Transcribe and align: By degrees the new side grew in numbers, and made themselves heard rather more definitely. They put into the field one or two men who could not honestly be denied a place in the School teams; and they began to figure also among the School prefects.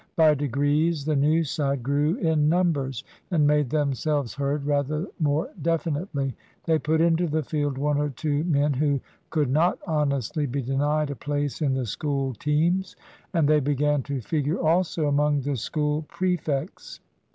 By 0.15 0.33
degrees 0.33 1.05
the 1.05 1.15
new 1.15 1.43
side 1.43 1.83
grew 1.83 2.15
in 2.15 2.49
numbers, 2.49 3.03
and 3.29 3.45
made 3.45 3.69
themselves 3.69 4.33
heard 4.33 4.65
rather 4.65 5.05
more 5.19 5.51
definitely. 5.61 6.35
They 6.63 6.79
put 6.79 7.01
into 7.01 7.27
the 7.27 7.43
field 7.43 7.77
one 7.77 7.99
or 7.99 8.09
two 8.09 8.43
men 8.45 8.73
who 8.73 8.99
could 9.29 9.51
not 9.51 9.77
honestly 9.85 10.47
be 10.47 10.63
denied 10.63 11.11
a 11.11 11.15
place 11.15 11.61
in 11.61 11.75
the 11.75 11.85
School 11.85 12.33
teams; 12.33 12.95
and 13.31 13.47
they 13.47 13.59
began 13.59 14.01
to 14.09 14.21
figure 14.21 14.57
also 14.59 15.07
among 15.07 15.41
the 15.41 15.55
School 15.55 16.03
prefects. 16.07 16.99